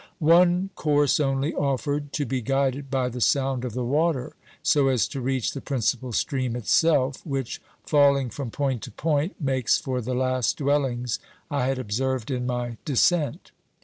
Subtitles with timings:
[0.17, 5.07] One course only offered, to be guided by the sound of the water so as
[5.09, 10.15] to reach the principal stream itself, which, falling from point to point, makes for the
[10.15, 11.19] last dwellings
[11.51, 13.51] I had observed in my descent.